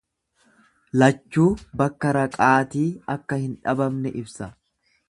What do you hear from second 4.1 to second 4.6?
ibsa.